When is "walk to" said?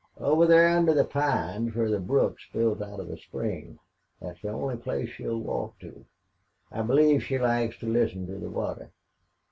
5.39-6.05